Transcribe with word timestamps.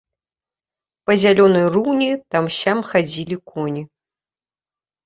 Па 1.09 1.13
зялёнай 1.25 1.65
руні 1.75 2.09
там-сям 2.37 2.79
хадзілі 2.89 3.35
коні. 3.53 3.89